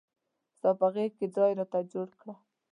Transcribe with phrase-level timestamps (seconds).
[0.55, 2.35] ستا په غیږ کې ځای راته جوړ کړه.